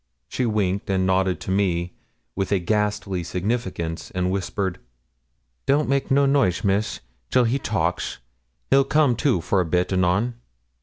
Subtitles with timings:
[0.29, 1.93] She winked and nodded to me
[2.35, 4.79] with a ghastly significance, and whispered
[5.67, 8.17] 'Don't make no noise, miss, till he talks;
[8.71, 10.33] he'll come to for a bit, anon.'